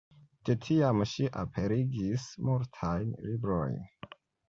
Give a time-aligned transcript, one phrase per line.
[0.49, 3.83] De tiam ŝi aperigis multajn librojn.